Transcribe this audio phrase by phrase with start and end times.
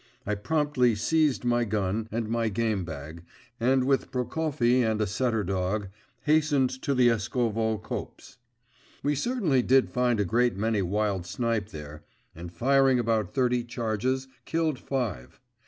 [0.25, 3.23] I promptly seized my gun and my game bag,
[3.59, 5.89] and with Prokofy and a setter dog,
[6.23, 8.37] hastened to the Eskovo copse.
[9.03, 12.01] We certainly did find a great many wild snipe there,
[12.33, 15.39] and, firing about thirty charges, killed five.